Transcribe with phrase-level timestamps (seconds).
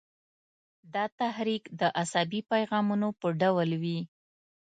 [0.93, 3.99] دا تحریک د عصبي پیغامونو په ډول وي.